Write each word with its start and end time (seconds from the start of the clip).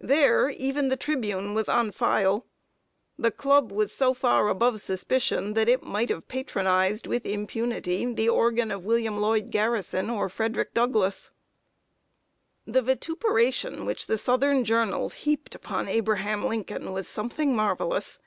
There, 0.00 0.48
even 0.48 0.88
The 0.88 0.96
Tribune 0.96 1.52
was 1.52 1.68
on 1.68 1.90
file. 1.90 2.46
The 3.18 3.30
club 3.30 3.70
was 3.70 3.92
so 3.92 4.14
far 4.14 4.48
above 4.48 4.80
suspicion 4.80 5.52
that 5.52 5.68
it 5.68 5.82
might 5.82 6.08
have 6.08 6.26
patronized 6.26 7.06
with 7.06 7.26
impunity 7.26 8.10
the 8.14 8.30
organ 8.30 8.70
of 8.70 8.82
William 8.86 9.20
Lloyd 9.20 9.50
Garrison 9.50 10.08
or 10.08 10.30
Frederick 10.30 10.72
Douglass. 10.72 11.32
[Sidenote: 12.64 12.80
REBEL 12.80 12.94
NEWSPAPERS 12.94 12.94
AND 12.98 13.20
PRESIDENT 13.20 13.20
LINCOLN.] 13.20 13.36
The 13.36 13.44
vituperation 13.44 13.86
which 13.86 14.06
the 14.06 14.18
southern 14.18 14.64
journals 14.64 15.12
heaped 15.12 15.54
upon 15.54 15.86
Abraham 15.88 16.46
Lincoln 16.46 16.92
was 16.94 17.06
something 17.06 17.54
marvelous. 17.54 18.20